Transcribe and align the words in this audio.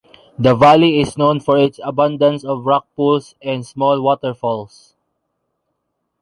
The 0.39 0.55
valley 0.55 0.99
is 0.99 1.15
known 1.15 1.41
for 1.41 1.59
its 1.59 1.79
abundance 1.83 2.43
of 2.43 2.65
rock 2.65 2.87
pools 2.95 3.35
and 3.39 3.63
small 3.63 4.01
waterfalls. 4.01 4.95